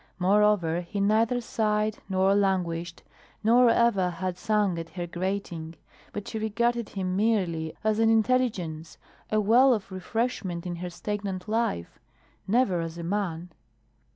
Moreover, 0.17 0.81
he 0.81 0.99
neither 0.99 1.39
sighed 1.41 1.99
nor 2.09 2.33
languished, 2.33 3.03
nor 3.43 3.69
ever 3.69 4.09
had 4.09 4.35
sung 4.35 4.79
at 4.79 4.89
her 4.89 5.05
grating. 5.05 5.75
But 6.11 6.27
she 6.27 6.39
regarded 6.39 6.89
him 6.89 7.15
merely 7.15 7.75
as 7.83 7.99
an 7.99 8.09
intelligence, 8.09 8.97
a 9.31 9.39
well 9.39 9.75
of 9.75 9.91
refreshment 9.91 10.65
in 10.65 10.77
her 10.77 10.89
stagnant 10.89 11.47
life, 11.47 11.99
never 12.47 12.81
as 12.81 12.97
a 12.97 13.03
man. 13.03 13.51